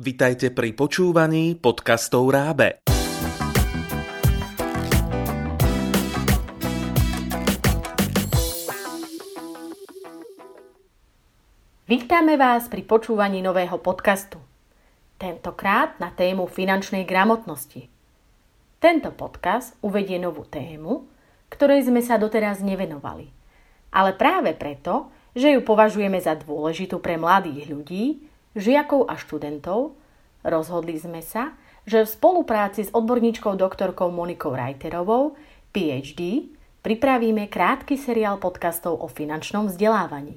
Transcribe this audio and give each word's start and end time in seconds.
Vitajte 0.00 0.48
pri 0.48 0.72
počúvaní 0.72 1.60
podcastov 1.60 2.32
Rábe. 2.32 2.80
Vítame 11.84 12.40
vás 12.40 12.72
pri 12.72 12.80
počúvaní 12.80 13.44
nového 13.44 13.76
podcastu. 13.76 14.40
Tentokrát 15.20 16.00
na 16.00 16.08
tému 16.08 16.48
finančnej 16.48 17.04
gramotnosti. 17.04 17.84
Tento 18.80 19.12
podcast 19.12 19.76
uvedie 19.84 20.16
novú 20.16 20.48
tému, 20.48 21.12
ktorej 21.52 21.92
sme 21.92 22.00
sa 22.00 22.16
doteraz 22.16 22.64
nevenovali. 22.64 23.28
Ale 23.92 24.16
práve 24.16 24.56
preto, 24.56 25.12
že 25.36 25.52
ju 25.52 25.60
považujeme 25.60 26.16
za 26.24 26.40
dôležitú 26.40 27.04
pre 27.04 27.20
mladých 27.20 27.68
ľudí, 27.68 28.29
žiakov 28.58 29.06
a 29.06 29.14
študentov, 29.14 29.94
rozhodli 30.42 30.98
sme 30.98 31.22
sa, 31.22 31.54
že 31.86 32.04
v 32.04 32.12
spolupráci 32.12 32.86
s 32.86 32.94
odborníčkou 32.94 33.56
doktorkou 33.56 34.12
Monikou 34.12 34.52
Reiterovou, 34.52 35.38
PhD, 35.70 36.50
pripravíme 36.82 37.46
krátky 37.46 37.96
seriál 37.96 38.36
podcastov 38.42 39.00
o 39.00 39.06
finančnom 39.08 39.70
vzdelávaní. 39.70 40.36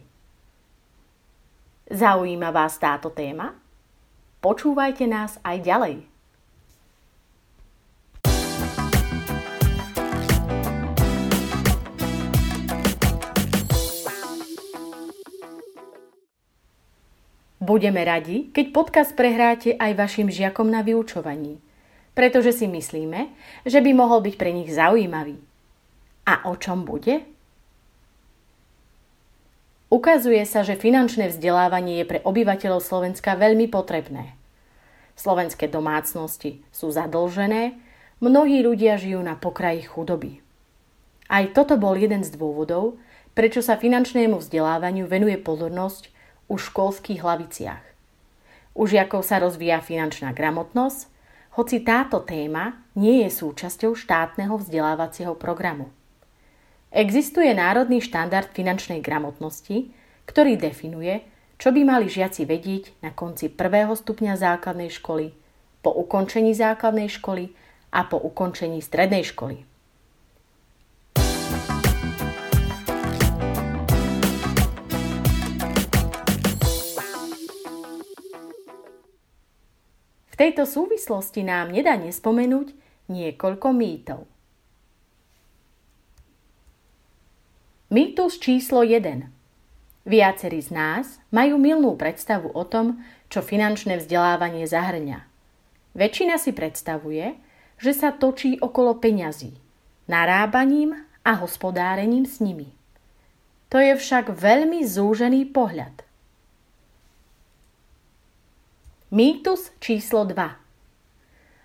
Zaujíma 1.91 2.49
vás 2.54 2.80
táto 2.80 3.12
téma? 3.12 3.54
Počúvajte 4.40 5.05
nás 5.07 5.40
aj 5.43 5.57
ďalej. 5.63 6.12
Budeme 17.63 18.03
radi, 18.03 18.52
keď 18.52 18.76
podcast 18.76 19.16
prehráte 19.16 19.80
aj 19.80 19.95
vašim 19.95 20.27
žiakom 20.27 20.67
na 20.67 20.84
vyučovaní, 20.84 21.63
pretože 22.12 22.59
si 22.59 22.67
myslíme, 22.67 23.32
že 23.63 23.79
by 23.79 23.91
mohol 23.96 24.20
byť 24.20 24.35
pre 24.35 24.51
nich 24.51 24.68
zaujímavý. 24.68 25.40
A 26.27 26.51
o 26.51 26.60
čom 26.60 26.84
bude? 26.84 27.23
Ukazuje 29.88 30.43
sa, 30.43 30.68
že 30.68 30.76
finančné 30.76 31.32
vzdelávanie 31.32 32.04
je 32.04 32.10
pre 32.12 32.20
obyvateľov 32.27 32.84
Slovenska 32.84 33.40
veľmi 33.40 33.71
potrebné. 33.71 34.35
Slovenské 35.16 35.71
domácnosti 35.71 36.60
sú 36.76 36.91
zadlžené, 36.91 37.79
mnohí 38.20 38.60
ľudia 38.60 38.99
žijú 38.99 39.23
na 39.23 39.40
pokraji 39.40 39.88
chudoby. 39.88 40.43
Aj 41.32 41.48
toto 41.55 41.79
bol 41.79 41.95
jeden 41.95 42.27
z 42.27 42.35
dôvodov, 42.35 42.99
prečo 43.32 43.63
sa 43.63 43.79
finančnému 43.79 44.43
vzdelávaniu 44.43 45.07
venuje 45.07 45.40
pozornosť 45.40 46.12
u 46.48 46.55
školských 46.60 47.24
hlaviciach. 47.24 47.84
U 48.74 48.90
žiakov 48.90 49.22
sa 49.22 49.38
rozvíja 49.38 49.80
finančná 49.80 50.34
gramotnosť, 50.34 51.12
hoci 51.54 51.85
táto 51.85 52.26
téma 52.26 52.82
nie 52.98 53.22
je 53.26 53.30
súčasťou 53.30 53.94
štátneho 53.94 54.58
vzdelávacieho 54.58 55.38
programu. 55.38 55.94
Existuje 56.90 57.54
národný 57.54 58.02
štandard 58.02 58.50
finančnej 58.54 59.02
gramotnosti, 59.02 59.94
ktorý 60.26 60.58
definuje, 60.58 61.26
čo 61.62 61.70
by 61.70 61.82
mali 61.85 62.10
žiaci 62.10 62.46
vedieť 62.46 62.98
na 63.05 63.13
konci 63.13 63.50
prvého 63.50 63.94
stupňa 63.94 64.38
základnej 64.38 64.90
školy, 64.90 65.34
po 65.85 65.94
ukončení 65.94 66.57
základnej 66.57 67.09
školy 67.09 67.53
a 67.94 68.06
po 68.09 68.18
ukončení 68.18 68.81
strednej 68.81 69.25
školy. 69.25 69.72
Tejto 80.44 80.68
súvislosti 80.68 81.40
nám 81.40 81.72
nedá 81.72 81.96
nespomenúť 81.96 82.75
niekoľko 83.08 83.68
mýtov. 83.72 84.28
Mýtus 87.88 88.44
číslo 88.44 88.84
1. 88.84 89.23
Viacerí 90.03 90.59
z 90.59 90.75
nás 90.75 91.23
majú 91.31 91.56
milnú 91.56 91.95
predstavu 91.95 92.51
o 92.51 92.67
tom, 92.67 93.00
čo 93.31 93.40
finančné 93.40 94.03
vzdelávanie 94.03 94.67
zahrňa. 94.67 95.23
Väčšina 95.95 96.35
si 96.35 96.51
predstavuje, 96.51 97.40
že 97.79 97.96
sa 97.96 98.12
točí 98.12 98.59
okolo 98.59 99.00
peňazí, 99.00 99.56
narábaním 100.12 101.07
a 101.23 101.40
hospodárením 101.40 102.28
s 102.28 102.44
nimi. 102.44 102.75
To 103.72 103.79
je 103.79 103.96
však 103.96 104.35
veľmi 104.35 104.84
zúžený 104.84 105.56
pohľad. 105.56 106.03
Mýtus 109.13 109.69
číslo 109.78 110.25
2 110.25 110.34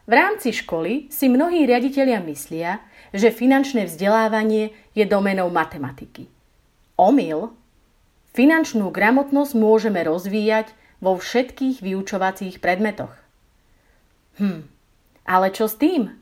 V 0.04 0.12
rámci 0.12 0.52
školy 0.52 1.08
si 1.08 1.32
mnohí 1.32 1.64
riaditeľia 1.64 2.20
myslia, 2.28 2.84
že 3.16 3.32
finančné 3.32 3.88
vzdelávanie 3.88 4.76
je 4.92 5.08
domenou 5.08 5.48
matematiky. 5.48 6.28
Omyl. 7.00 7.56
Finančnú 8.36 8.92
gramotnosť 8.92 9.56
môžeme 9.56 10.04
rozvíjať 10.04 10.76
vo 11.00 11.16
všetkých 11.16 11.80
vyučovacích 11.80 12.60
predmetoch. 12.60 13.16
Hm, 14.36 14.68
ale 15.24 15.48
čo 15.48 15.72
s 15.72 15.80
tým? 15.80 16.20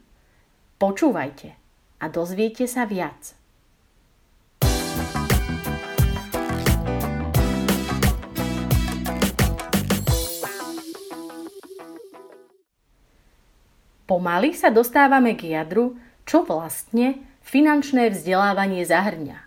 Počúvajte 0.78 1.59
a 1.98 2.04
dozviete 2.06 2.70
sa 2.70 2.86
viac. 2.86 3.34
Pomaly 14.06 14.54
sa 14.54 14.70
dostávame 14.70 15.34
k 15.34 15.58
jadru, 15.58 15.98
čo 16.22 16.46
vlastne 16.46 17.18
finančné 17.42 18.14
vzdelávanie 18.14 18.86
zahrňa. 18.86 19.38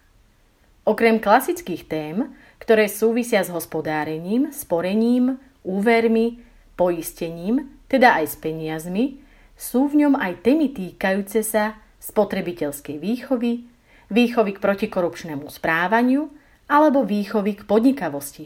Okrem 0.84 1.20
klasických 1.20 1.88
tém, 1.88 2.32
ktoré 2.60 2.92
súvisia 2.92 3.40
s 3.40 3.52
hospodárením, 3.52 4.52
sporením, 4.52 5.40
úvermi, 5.64 6.44
poistením, 6.76 7.72
teda 7.92 8.20
aj 8.20 8.26
s 8.26 8.36
peniazmi, 8.40 9.20
sú 9.60 9.92
v 9.92 10.08
ňom 10.08 10.16
aj 10.16 10.44
témy 10.44 10.72
týkajúce 10.72 11.44
sa 11.44 11.80
spotrebiteľskej 12.00 12.96
výchovy, 12.96 13.68
výchovy 14.08 14.52
k 14.56 14.64
protikorupčnému 14.64 15.52
správaniu 15.52 16.32
alebo 16.72 17.04
výchovy 17.04 17.60
k 17.60 17.62
podnikavosti. 17.68 18.46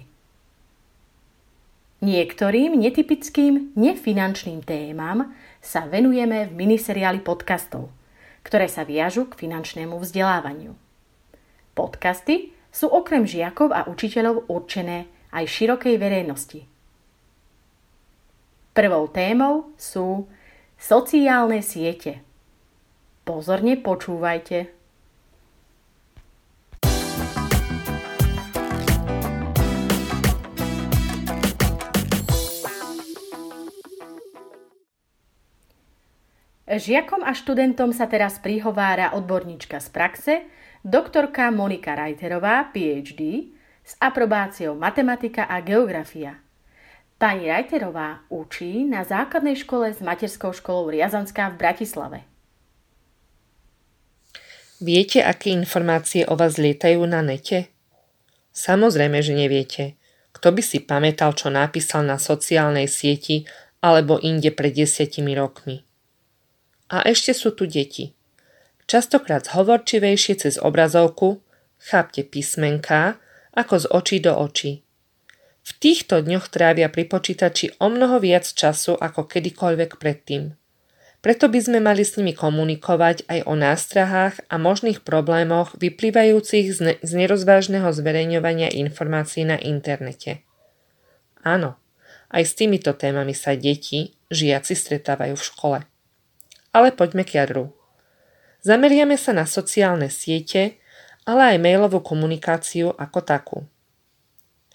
Niektorým 2.03 2.75
netypickým 2.75 3.80
nefinančným 3.80 4.59
témam 4.66 5.31
sa 5.63 5.88
venujeme 5.88 6.51
v 6.51 6.59
miniseriáli 6.59 7.24
podcastov, 7.24 7.88
ktoré 8.44 8.68
sa 8.68 8.84
viažu 8.84 9.31
k 9.31 9.47
finančnému 9.47 9.96
vzdelávaniu. 9.96 10.75
Podcasty 11.72 12.51
sú 12.68 12.91
okrem 12.91 13.24
žiakov 13.24 13.72
a 13.72 13.88
učiteľov 13.88 14.51
určené 14.51 15.07
aj 15.31 15.47
širokej 15.47 15.96
verejnosti. 15.96 16.68
Prvou 18.75 19.07
témou 19.07 19.72
sú 19.79 20.28
sociálne 20.75 21.63
siete. 21.63 22.19
Pozorne 23.24 23.80
počúvajte. 23.80 24.83
Žiakom 36.74 37.22
a 37.22 37.38
študentom 37.38 37.94
sa 37.94 38.10
teraz 38.10 38.42
prihovára 38.42 39.14
odborníčka 39.14 39.78
z 39.78 39.88
praxe, 39.94 40.34
doktorka 40.82 41.54
Monika 41.54 41.94
Reiterová, 41.94 42.66
PhD, 42.74 43.54
s 43.86 43.94
aprobáciou 44.02 44.74
matematika 44.74 45.46
a 45.46 45.62
geografia. 45.62 46.42
Pani 47.22 47.46
Reiterová 47.46 48.26
učí 48.34 48.90
na 48.90 49.06
základnej 49.06 49.54
škole 49.54 49.94
s 49.94 50.02
materskou 50.02 50.50
školou 50.50 50.90
Riazanská 50.90 51.54
v 51.54 51.62
Bratislave. 51.62 52.20
Viete, 54.81 55.22
aké 55.22 55.54
informácie 55.54 56.26
o 56.26 56.34
vás 56.34 56.58
lietajú 56.58 57.06
na 57.06 57.22
nete? 57.22 57.69
Samozrejme, 58.50 59.22
že 59.22 59.38
neviete. 59.38 59.84
Kto 60.34 60.50
by 60.50 60.62
si 60.66 60.81
pamätal, 60.81 61.38
čo 61.38 61.54
napísal 61.54 62.02
na 62.02 62.18
sociálnej 62.18 62.90
sieti 62.90 63.46
alebo 63.78 64.18
inde 64.18 64.50
pred 64.50 64.74
desiatimi 64.74 65.38
rokmi? 65.38 65.93
A 66.94 67.01
ešte 67.01 67.34
sú 67.34 67.50
tu 67.57 67.66
deti. 67.66 68.13
Častokrát 68.86 69.50
zhovorčivejšie 69.50 70.45
cez 70.45 70.62
obrazovku, 70.62 71.42
chápte 71.81 72.22
písmenká, 72.22 73.18
ako 73.57 73.74
z 73.81 73.86
očí 73.90 74.18
do 74.22 74.38
očí. 74.38 74.86
V 75.66 75.72
týchto 75.81 76.22
dňoch 76.22 76.54
trávia 76.54 76.94
pri 76.94 77.10
počítači 77.10 77.74
o 77.81 77.90
mnoho 77.90 78.22
viac 78.22 78.45
času 78.45 78.94
ako 78.94 79.25
kedykoľvek 79.25 79.98
predtým. 79.98 80.54
Preto 81.24 81.48
by 81.48 81.60
sme 81.63 81.80
mali 81.80 82.04
s 82.04 82.19
nimi 82.19 82.36
komunikovať 82.36 83.25
aj 83.31 83.40
o 83.48 83.56
nástrahách 83.56 84.44
a 84.51 84.56
možných 84.60 85.07
problémoch 85.07 85.74
vyplývajúcich 85.80 86.68
z, 86.68 86.80
ne- 86.84 87.00
z 87.00 87.12
nerozvážneho 87.16 87.90
zverejňovania 87.90 88.69
informácií 88.69 89.48
na 89.48 89.57
internete. 89.57 90.45
Áno, 91.42 91.80
Aj 92.34 92.42
s 92.42 92.57
týmito 92.57 92.98
témami 92.98 93.38
sa 93.38 93.54
deti, 93.54 94.18
žiaci 94.34 94.74
stretávajú 94.74 95.38
v 95.38 95.48
škole. 95.48 95.80
Ale 96.74 96.90
poďme 96.92 97.22
k 97.24 97.40
jadru. 97.40 97.72
Zameriame 98.66 99.16
sa 99.16 99.31
na 99.31 99.46
sociálne 99.46 100.10
siete, 100.10 100.81
ale 101.24 101.56
aj 101.56 101.58
mailovú 101.62 102.02
komunikáciu 102.04 102.92
ako 102.98 103.20
takú. 103.22 103.58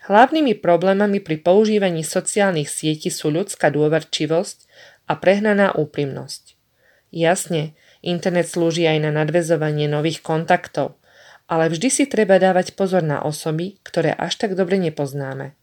Hlavnými 0.09 0.57
problémami 0.57 1.21
pri 1.21 1.37
používaní 1.43 2.01
sociálnych 2.01 2.73
sietí 2.73 3.13
sú 3.13 3.29
ľudská 3.29 3.69
dôverčivosť 3.69 4.59
a 5.11 5.19
prehnaná 5.21 5.77
úprimnosť. 5.77 6.57
Jasne, 7.13 7.77
internet 8.01 8.49
slúži 8.49 8.89
aj 8.89 9.05
na 9.05 9.11
nadvezovanie 9.13 9.85
nových 9.85 10.25
kontaktov, 10.25 10.97
ale 11.49 11.69
vždy 11.69 11.89
si 11.93 12.05
treba 12.09 12.41
dávať 12.41 12.77
pozor 12.77 13.05
na 13.05 13.21
osoby, 13.21 13.81
ktoré 13.85 14.17
až 14.17 14.37
tak 14.41 14.57
dobre 14.57 14.81
nepoznáme 14.81 15.57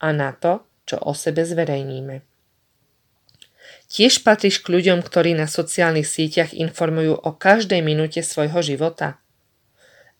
a 0.00 0.08
na 0.16 0.32
to, 0.32 0.64
čo 0.88 0.96
o 1.00 1.12
sebe 1.12 1.44
zverejníme. 1.44 2.29
Tiež 3.90 4.22
patríš 4.22 4.62
k 4.62 4.70
ľuďom, 4.78 5.02
ktorí 5.02 5.34
na 5.34 5.50
sociálnych 5.50 6.06
sieťach 6.06 6.54
informujú 6.54 7.18
o 7.18 7.30
každej 7.34 7.82
minúte 7.82 8.22
svojho 8.22 8.62
života. 8.62 9.18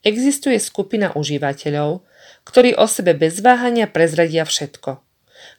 Existuje 0.02 0.58
skupina 0.58 1.14
užívateľov, 1.14 2.02
ktorí 2.43 2.75
o 2.75 2.90
sebe 2.90 3.14
bez 3.14 3.38
váhania 3.38 3.87
prezradia 3.87 4.43
všetko. 4.43 4.99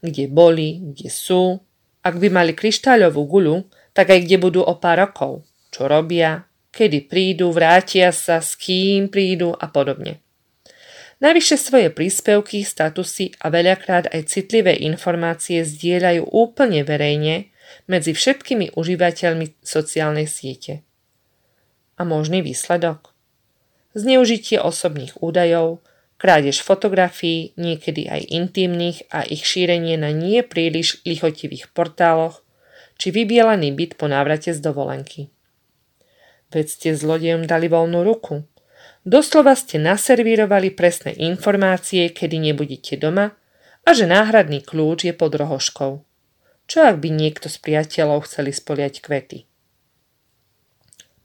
Kde 0.04 0.28
boli, 0.28 0.92
kde 0.92 1.08
sú, 1.08 1.64
ak 2.04 2.20
by 2.20 2.28
mali 2.28 2.52
kryštáľovú 2.52 3.22
guľu, 3.24 3.56
tak 3.96 4.12
aj 4.12 4.28
kde 4.28 4.38
budú 4.44 4.60
o 4.60 4.76
pár 4.76 5.08
rokov, 5.08 5.48
čo 5.72 5.88
robia, 5.88 6.44
kedy 6.76 7.08
prídu, 7.08 7.56
vrátia 7.56 8.12
sa, 8.12 8.44
s 8.44 8.60
kým 8.60 9.08
prídu 9.08 9.56
a 9.56 9.72
podobne. 9.72 10.20
Navyše 11.22 11.56
svoje 11.56 11.94
príspevky, 11.94 12.66
statusy 12.66 13.38
a 13.40 13.54
veľakrát 13.54 14.10
aj 14.10 14.26
citlivé 14.26 14.74
informácie 14.84 15.62
zdieľajú 15.62 16.28
úplne 16.34 16.82
verejne 16.82 17.51
medzi 17.86 18.16
všetkými 18.16 18.74
užívateľmi 18.78 19.62
sociálnej 19.62 20.26
siete. 20.26 20.84
A 22.00 22.08
možný 22.08 22.42
výsledok? 22.42 23.12
Zneužitie 23.92 24.58
osobných 24.64 25.20
údajov, 25.20 25.84
krádež 26.22 26.62
fotografií, 26.62 27.52
niekedy 27.58 28.08
aj 28.08 28.30
intimných 28.30 29.10
a 29.12 29.26
ich 29.26 29.44
šírenie 29.44 29.98
na 29.98 30.14
nie 30.14 30.46
príliš 30.46 31.02
lichotivých 31.04 31.74
portáloch, 31.74 32.46
či 33.02 33.10
vybielaný 33.10 33.74
byt 33.74 33.98
po 33.98 34.06
návrate 34.06 34.54
z 34.54 34.62
dovolenky. 34.62 35.34
Veď 36.54 36.66
ste 36.70 36.90
zlodejom 36.94 37.50
dali 37.50 37.66
voľnú 37.66 38.06
ruku. 38.06 38.46
Doslova 39.02 39.58
ste 39.58 39.82
naservírovali 39.82 40.70
presné 40.78 41.18
informácie, 41.18 42.14
kedy 42.14 42.38
nebudete 42.38 43.02
doma 43.02 43.34
a 43.82 43.90
že 43.98 44.06
náhradný 44.06 44.62
kľúč 44.62 45.10
je 45.10 45.14
pod 45.18 45.34
rohoškou. 45.34 46.11
Čo 46.72 46.88
ak 46.88 47.04
by 47.04 47.12
niekto 47.12 47.52
z 47.52 47.60
priateľov 47.60 48.32
chceli 48.32 48.56
spoliať 48.56 49.04
kvety? 49.04 49.44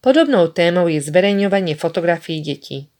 Podobnou 0.03 0.51
témou 0.51 0.91
je 0.91 0.99
zverejňovanie 0.99 1.79
fotografií 1.79 2.43
detí. 2.43 2.91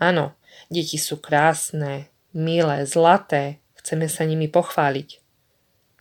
Áno, 0.00 0.32
deti 0.72 0.96
sú 0.96 1.20
krásne, 1.20 2.08
milé, 2.32 2.88
zlaté, 2.88 3.60
chceme 3.76 4.08
sa 4.08 4.24
nimi 4.24 4.48
pochváliť. 4.48 5.20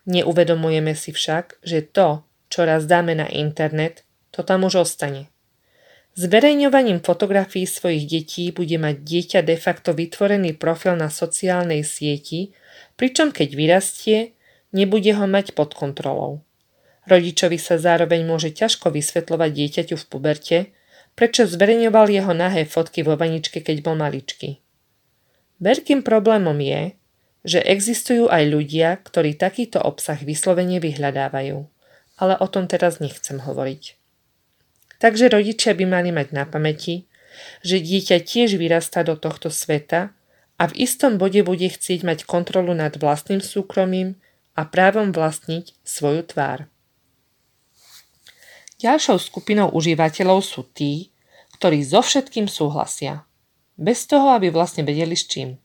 Neuvedomujeme 0.08 0.96
si 0.96 1.12
však, 1.12 1.60
že 1.60 1.84
to, 1.84 2.24
čo 2.48 2.64
raz 2.64 2.88
dáme 2.88 3.12
na 3.12 3.28
internet, 3.28 4.08
to 4.32 4.48
tam 4.48 4.64
už 4.64 4.88
ostane. 4.88 5.28
Zverejňovaním 6.16 7.04
fotografií 7.04 7.68
svojich 7.68 8.08
detí 8.08 8.56
bude 8.56 8.80
mať 8.80 8.96
dieťa 8.96 9.40
de 9.44 9.60
facto 9.60 9.92
vytvorený 9.92 10.56
profil 10.56 10.96
na 10.96 11.12
sociálnej 11.12 11.84
sieti, 11.84 12.56
pričom 12.96 13.36
keď 13.36 13.50
vyrastie, 13.60 14.40
nebude 14.72 15.12
ho 15.16 15.26
mať 15.28 15.56
pod 15.56 15.76
kontrolou. 15.76 16.44
Rodičovi 17.08 17.58
sa 17.58 17.82
zároveň 17.82 18.24
môže 18.28 18.54
ťažko 18.54 18.94
vysvetľovať 18.94 19.50
dieťaťu 19.52 19.96
v 19.98 20.06
puberte, 20.08 20.58
prečo 21.16 21.44
zverejňoval 21.44 22.08
jeho 22.08 22.34
nahé 22.34 22.64
fotky 22.64 23.04
vo 23.04 23.20
vaničke, 23.20 23.60
keď 23.60 23.84
bol 23.84 23.96
maličký. 24.00 24.62
Veľkým 25.62 26.02
problémom 26.02 26.58
je, 26.58 26.98
že 27.42 27.60
existujú 27.62 28.30
aj 28.30 28.44
ľudia, 28.50 29.02
ktorí 29.02 29.34
takýto 29.34 29.82
obsah 29.82 30.18
vyslovene 30.18 30.78
vyhľadávajú, 30.78 31.58
ale 32.22 32.34
o 32.38 32.48
tom 32.48 32.70
teraz 32.70 33.02
nechcem 33.02 33.42
hovoriť. 33.42 33.98
Takže 35.02 35.34
rodičia 35.34 35.74
by 35.74 35.86
mali 35.90 36.14
mať 36.14 36.38
na 36.38 36.46
pamäti, 36.46 37.10
že 37.66 37.82
dieťa 37.82 38.22
tiež 38.22 38.62
vyrastá 38.62 39.02
do 39.02 39.18
tohto 39.18 39.50
sveta 39.50 40.14
a 40.62 40.64
v 40.70 40.86
istom 40.86 41.18
bode 41.18 41.42
bude 41.42 41.66
chcieť 41.66 42.06
mať 42.06 42.20
kontrolu 42.30 42.78
nad 42.78 42.94
vlastným 42.94 43.42
súkromím 43.42 44.22
a 44.56 44.62
právom 44.68 45.16
vlastniť 45.16 45.80
svoju 45.84 46.28
tvár. 46.28 46.68
Ďalšou 48.82 49.22
skupinou 49.22 49.70
užívateľov 49.70 50.42
sú 50.42 50.66
tí, 50.66 51.14
ktorí 51.62 51.86
so 51.86 52.02
všetkým 52.02 52.50
súhlasia, 52.50 53.30
bez 53.78 54.10
toho, 54.10 54.34
aby 54.34 54.50
vlastne 54.50 54.82
vedeli 54.82 55.14
s 55.14 55.30
čím. 55.30 55.62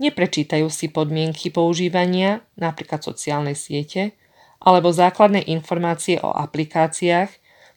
Neprečítajú 0.00 0.72
si 0.72 0.88
podmienky 0.88 1.52
používania, 1.52 2.40
napríklad 2.56 3.04
sociálnej 3.04 3.52
siete, 3.52 4.16
alebo 4.64 4.88
základné 4.88 5.44
informácie 5.52 6.16
o 6.24 6.32
aplikáciách, 6.32 7.28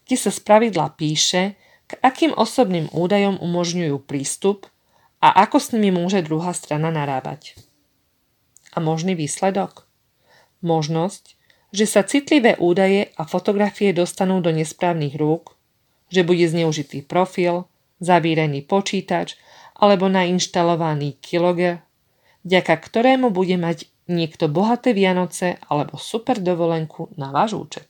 kde 0.08 0.16
sa 0.16 0.32
spravidla 0.32 0.96
píše, 0.96 1.60
k 1.88 1.92
akým 2.00 2.32
osobným 2.32 2.88
údajom 2.96 3.40
umožňujú 3.44 4.08
prístup 4.08 4.72
a 5.20 5.36
ako 5.44 5.60
s 5.60 5.76
nimi 5.76 5.92
môže 5.92 6.24
druhá 6.24 6.56
strana 6.56 6.92
narábať. 6.96 7.60
A 8.74 8.82
možný 8.82 9.14
výsledok? 9.14 9.86
Možnosť, 10.66 11.38
že 11.74 11.86
sa 11.86 12.02
citlivé 12.06 12.58
údaje 12.58 13.14
a 13.18 13.26
fotografie 13.26 13.94
dostanú 13.94 14.42
do 14.42 14.50
nesprávnych 14.54 15.18
rúk, 15.18 15.58
že 16.14 16.26
bude 16.26 16.46
zneužitý 16.46 17.02
profil, 17.06 17.66
zavírený 17.98 18.66
počítač 18.66 19.38
alebo 19.78 20.10
nainštalovaný 20.10 21.18
kiloger, 21.22 21.82
vďaka 22.46 22.74
ktorému 22.78 23.34
bude 23.34 23.58
mať 23.58 23.90
niekto 24.06 24.52
bohaté 24.52 24.94
Vianoce 24.94 25.58
alebo 25.72 25.98
super 25.98 26.38
dovolenku 26.38 27.10
na 27.18 27.34
váš 27.34 27.58
účet. 27.58 27.90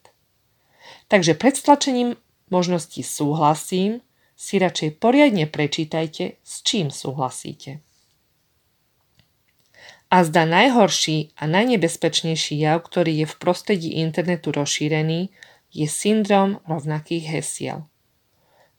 Takže 1.12 1.36
pred 1.36 1.56
stlačením 1.58 2.16
možnosti 2.54 3.02
súhlasím 3.02 4.00
si 4.38 4.60
radšej 4.62 5.00
poriadne 5.02 5.50
prečítajte, 5.50 6.38
s 6.42 6.54
čím 6.64 6.94
súhlasíte. 6.94 7.82
A 10.14 10.22
zda 10.22 10.46
najhorší 10.46 11.34
a 11.42 11.50
najnebezpečnejší 11.50 12.62
jav, 12.62 12.86
ktorý 12.86 13.26
je 13.26 13.28
v 13.34 13.36
prostredí 13.42 13.98
internetu 13.98 14.54
rozšírený, 14.54 15.34
je 15.74 15.90
syndrom 15.90 16.62
rovnakých 16.70 17.34
hesiel. 17.34 17.90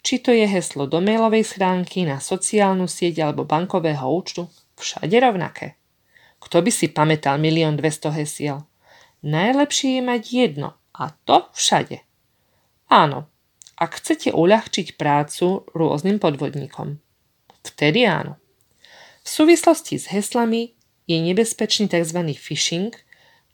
Či 0.07 0.23
to 0.23 0.31
je 0.31 0.47
heslo 0.47 0.87
do 0.87 1.03
mailovej 1.03 1.43
schránky, 1.43 2.07
na 2.07 2.23
sociálnu 2.23 2.87
sieť 2.87 3.27
alebo 3.27 3.43
bankového 3.43 4.07
účtu, 4.07 4.47
všade 4.79 5.19
rovnaké. 5.19 5.75
Kto 6.39 6.63
by 6.63 6.71
si 6.71 6.87
pamätal 6.95 7.43
milión 7.43 7.75
200 7.75 8.15
hesiel? 8.15 8.63
Najlepšie 9.27 9.99
je 9.99 10.03
mať 10.07 10.23
jedno 10.31 10.79
a 10.95 11.19
to 11.27 11.51
všade. 11.51 11.99
Áno, 12.95 13.27
ak 13.75 13.99
chcete 13.99 14.31
uľahčiť 14.31 14.95
prácu 14.95 15.67
rôznym 15.75 16.23
podvodníkom. 16.23 17.03
Vtedy 17.67 18.07
áno. 18.07 18.39
V 19.27 19.29
súvislosti 19.35 19.99
s 19.99 20.15
heslami 20.15 20.79
je 21.05 21.21
nebezpečný 21.21 21.89
tzv. 21.89 22.21
phishing, 22.37 22.93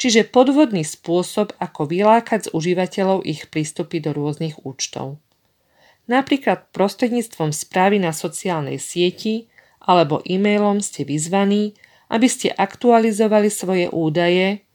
čiže 0.00 0.30
podvodný 0.30 0.86
spôsob, 0.86 1.52
ako 1.58 1.90
vylákať 1.90 2.48
z 2.48 2.52
užívateľov 2.54 3.26
ich 3.26 3.50
prístupy 3.50 4.00
do 4.00 4.14
rôznych 4.14 4.62
účtov. 4.64 5.20
Napríklad 6.10 6.72
prostredníctvom 6.74 7.54
správy 7.54 8.02
na 8.02 8.10
sociálnej 8.10 8.82
sieti 8.82 9.46
alebo 9.78 10.22
e-mailom 10.26 10.82
ste 10.82 11.06
vyzvaní, 11.06 11.78
aby 12.10 12.26
ste 12.26 12.50
aktualizovali 12.50 13.46
svoje 13.46 13.86
údaje, 13.86 14.66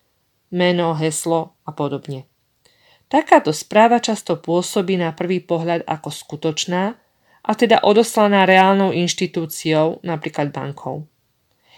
meno, 0.52 0.96
heslo 0.96 1.60
a 1.68 1.76
podobne. 1.76 2.24
Takáto 3.12 3.52
správa 3.52 4.00
často 4.00 4.40
pôsobí 4.40 4.98
na 4.98 5.12
prvý 5.12 5.44
pohľad 5.44 5.84
ako 5.86 6.10
skutočná, 6.10 6.98
a 7.46 7.52
teda 7.54 7.86
odoslaná 7.86 8.50
reálnou 8.50 8.90
inštitúciou, 8.90 10.02
napríklad 10.02 10.50
bankou. 10.50 11.06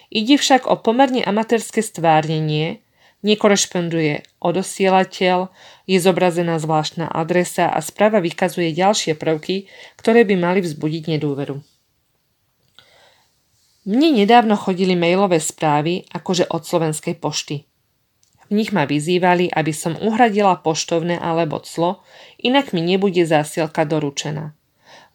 Ide 0.07 0.39
však 0.39 0.71
o 0.71 0.79
pomerne 0.79 1.19
amatérske 1.19 1.83
stvárnenie, 1.83 2.79
nekorešponduje 3.27 4.23
odosielateľ, 4.39 5.51
je 5.83 5.97
zobrazená 5.99 6.55
zvláštna 6.63 7.11
adresa 7.11 7.67
a 7.67 7.79
správa 7.83 8.23
vykazuje 8.23 8.71
ďalšie 8.71 9.19
prvky, 9.19 9.67
ktoré 9.99 10.23
by 10.23 10.35
mali 10.39 10.59
vzbudiť 10.63 11.03
nedôveru. 11.17 11.59
Mne 13.87 14.09
nedávno 14.19 14.59
chodili 14.59 14.99
mailové 14.99 15.39
správy 15.39 16.07
akože 16.11 16.51
od 16.51 16.63
slovenskej 16.63 17.15
pošty. 17.19 17.63
V 18.47 18.51
nich 18.55 18.71
ma 18.71 18.87
vyzývali, 18.87 19.51
aby 19.51 19.75
som 19.75 19.99
uhradila 19.99 20.59
poštovné 20.63 21.19
alebo 21.19 21.59
clo, 21.59 21.99
inak 22.39 22.71
mi 22.71 22.79
nebude 22.79 23.27
zásielka 23.27 23.83
doručená. 23.83 24.55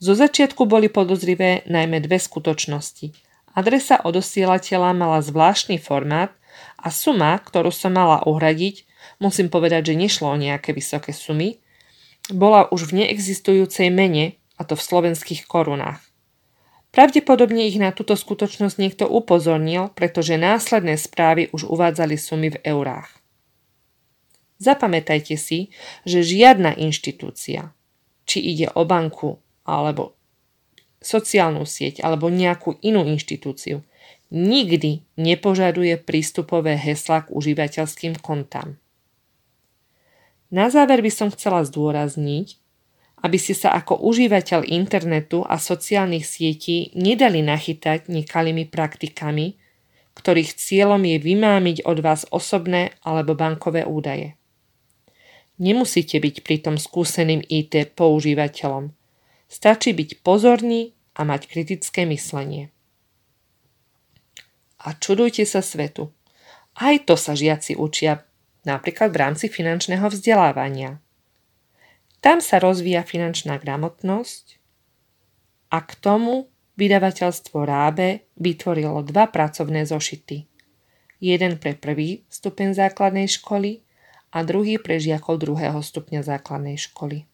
Zo 0.05 0.13
začiatku 0.13 0.69
boli 0.69 0.93
podozrivé 0.93 1.65
najmä 1.65 2.05
dve 2.05 2.21
skutočnosti– 2.21 3.09
Adresa 3.53 4.01
odosielateľa 4.01 4.97
mala 4.97 5.21
zvláštny 5.21 5.77
formát 5.77 6.33
A 6.81 6.89
suma, 6.89 7.37
ktorú 7.37 7.69
som 7.73 7.93
mala 7.93 8.25
uhradiť, 8.25 8.89
musím 9.21 9.53
povedať, 9.53 9.93
že 9.93 10.01
nešlo 10.01 10.33
o 10.33 10.41
nejaké 10.41 10.73
vysoké 10.73 11.13
sumy, 11.13 11.61
bola 12.33 12.69
už 12.71 12.93
v 12.93 13.05
neexistujúcej 13.05 13.91
mene, 13.93 14.39
a 14.61 14.63
to 14.63 14.79
v 14.79 14.85
slovenských 14.85 15.49
korunách. 15.51 15.99
Pravdepodobne 16.93 17.67
ich 17.67 17.81
na 17.81 17.89
túto 17.91 18.15
skutočnosť 18.15 18.77
niekto 18.77 19.05
upozornil, 19.09 19.91
pretože 19.97 20.37
následné 20.37 21.01
správy 21.01 21.49
už 21.51 21.65
uvádzali 21.67 22.21
sumy 22.21 22.53
v 22.53 22.61
eurách. 22.69 23.09
Zapamätajte 24.61 25.35
si, 25.41 25.73
že 26.07 26.23
žiadna 26.23 26.77
inštitúcia, 26.79 27.75
či 28.29 28.39
ide 28.45 28.71
o 28.77 28.85
banku, 28.87 29.41
alebo 29.65 30.15
sociálnu 31.05 31.67
sieť, 31.67 32.01
alebo 32.03 32.33
nejakú 32.33 32.79
inú 32.83 33.07
inštitúciu, 33.07 33.83
nikdy 34.33 35.05
nepožaduje 35.21 36.01
prístupové 36.01 36.75
hesla 36.81 37.29
k 37.29 37.33
užívateľským 37.37 38.17
kontám. 38.19 38.81
Na 40.53 40.69
záver 40.69 41.01
by 41.01 41.13
som 41.13 41.29
chcela 41.33 41.65
zdôrazniť, 41.65 42.61
aby 43.23 43.39
ste 43.39 43.55
sa 43.55 43.71
ako 43.73 44.03
užívateľ 44.03 44.67
internetu 44.67 45.47
a 45.47 45.57
sociálnych 45.57 46.27
sietí 46.27 46.91
nedali 46.99 47.41
nachytať 47.41 48.11
nekalými 48.11 48.67
praktikami, 48.67 49.57
ktorých 50.13 50.59
cieľom 50.59 51.01
je 51.09 51.17
vymámiť 51.23 51.89
od 51.89 51.99
vás 52.05 52.29
osobné 52.29 52.93
alebo 53.01 53.33
bankové 53.33 53.87
údaje. 53.87 54.37
Nemusíte 55.63 56.19
byť 56.19 56.43
pritom 56.43 56.77
skúseným 56.77 57.41
IT 57.47 57.95
používateľom. 57.95 58.93
Stačí 59.53 59.93
byť 59.93 60.25
pozorný 60.25 60.97
a 61.13 61.29
mať 61.29 61.45
kritické 61.45 62.09
myslenie. 62.09 62.73
A 64.81 64.97
čudujte 64.97 65.45
sa 65.45 65.61
svetu. 65.61 66.09
Aj 66.81 66.97
to 67.05 67.21
sa 67.21 67.37
žiaci 67.37 67.77
učia 67.77 68.25
napríklad 68.65 69.13
v 69.13 69.21
rámci 69.21 69.47
finančného 69.53 70.09
vzdelávania. 70.09 71.05
Tam 72.25 72.41
sa 72.41 72.57
rozvíja 72.57 73.05
finančná 73.05 73.61
gramotnosť 73.61 74.57
a 75.69 75.85
k 75.85 75.91
tomu 76.01 76.49
vydavateľstvo 76.81 77.59
Rábe 77.61 78.25
vytvorilo 78.41 79.05
dva 79.05 79.29
pracovné 79.29 79.85
zošity. 79.85 80.49
Jeden 81.21 81.61
pre 81.61 81.77
prvý 81.77 82.25
stupeň 82.33 82.73
základnej 82.73 83.29
školy 83.29 83.85
a 84.33 84.41
druhý 84.49 84.81
pre 84.81 84.97
žiakov 84.97 85.45
druhého 85.45 85.85
stupňa 85.85 86.25
základnej 86.25 86.81
školy. 86.81 87.29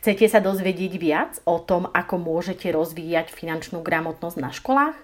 Chcete 0.00 0.32
sa 0.32 0.40
dozvedieť 0.40 0.96
viac 0.96 1.44
o 1.44 1.60
tom, 1.60 1.84
ako 1.92 2.16
môžete 2.16 2.72
rozvíjať 2.72 3.28
finančnú 3.36 3.84
gramotnosť 3.84 4.36
na 4.40 4.48
školách? 4.48 4.96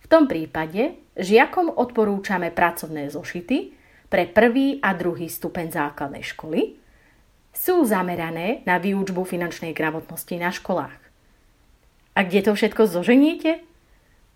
V 0.00 0.06
tom 0.08 0.24
prípade 0.24 0.96
žiakom 1.12 1.68
odporúčame 1.68 2.48
pracovné 2.48 3.12
zošity 3.12 3.76
pre 4.08 4.24
prvý 4.24 4.80
a 4.80 4.96
druhý 4.96 5.28
stupeň 5.28 5.68
základnej 5.76 6.24
školy. 6.24 6.80
Sú 7.52 7.84
zamerané 7.84 8.64
na 8.64 8.80
výučbu 8.80 9.28
finančnej 9.28 9.76
gramotnosti 9.76 10.40
na 10.40 10.48
školách. 10.48 10.96
A 12.16 12.24
kde 12.24 12.48
to 12.48 12.56
všetko 12.56 12.88
zoženiete? 12.88 13.60